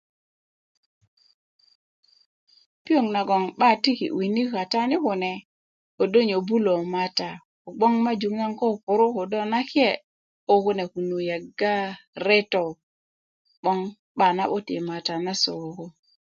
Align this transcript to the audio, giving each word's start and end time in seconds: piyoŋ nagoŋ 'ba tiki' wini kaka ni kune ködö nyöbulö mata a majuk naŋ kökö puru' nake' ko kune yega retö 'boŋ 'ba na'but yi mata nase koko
piyoŋ 2.83 3.05
nagoŋ 3.15 3.43
'ba 3.51 3.69
tiki' 3.83 4.15
wini 4.17 4.43
kaka 4.53 4.81
ni 4.89 4.97
kune 5.05 5.33
ködö 5.97 6.19
nyöbulö 6.29 6.73
mata 6.93 7.29
a 7.85 7.87
majuk 8.05 8.33
naŋ 8.39 8.51
kökö 8.59 8.81
puru' 8.85 9.15
nake' 9.53 10.01
ko 10.47 10.53
kune 10.93 11.17
yega 11.29 11.75
retö 12.25 12.63
'boŋ 13.61 13.79
'ba 14.15 14.27
na'but 14.37 14.65
yi 14.73 14.79
mata 14.89 15.13
nase 15.25 15.51
koko 15.59 15.85